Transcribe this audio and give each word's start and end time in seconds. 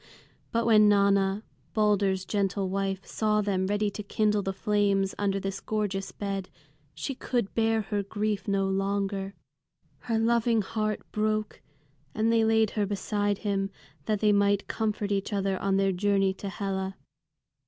But 0.51 0.65
when 0.65 0.89
Nanna, 0.89 1.43
Balder's 1.75 2.25
gentle 2.25 2.69
wife, 2.69 3.05
saw 3.05 3.41
them 3.41 3.67
ready 3.67 3.91
to 3.91 4.01
kindle 4.01 4.41
the 4.41 4.51
flames 4.51 5.13
under 5.19 5.39
this 5.39 5.59
gorgeous 5.59 6.11
bed, 6.11 6.49
she 6.95 7.13
could 7.13 7.53
bear 7.53 7.81
her 7.83 8.01
grief 8.01 8.47
no 8.47 8.65
longer. 8.65 9.35
Her 9.99 10.17
loving 10.17 10.63
heart 10.63 11.01
broke, 11.11 11.61
and 12.15 12.33
they 12.33 12.43
laid 12.43 12.71
her 12.71 12.87
beside 12.87 13.37
him, 13.45 13.69
that 14.07 14.21
they 14.21 14.31
might 14.31 14.67
comfort 14.67 15.11
each 15.11 15.31
other 15.31 15.59
on 15.59 15.77
their 15.77 15.91
journey 15.91 16.33
to 16.33 16.49
Hela. 16.49 16.97